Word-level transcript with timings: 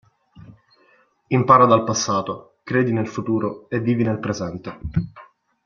Impara 1.27 1.65
dal 1.67 1.83
passato, 1.83 2.55
credi 2.63 2.91
nel 2.91 3.07
futuro 3.07 3.69
e 3.69 3.79
vivi 3.79 4.01
nel 4.03 4.17
presente. 4.19 4.79